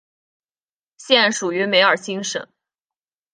[0.97, 2.47] 现属于梅尔辛省。